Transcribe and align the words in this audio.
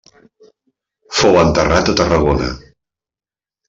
Fou 1.19 1.39
enterrat 1.43 1.95
a 1.95 1.99
Tarragona. 2.03 2.53